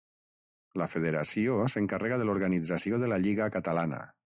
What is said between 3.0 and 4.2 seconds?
de la Lliga Catalana.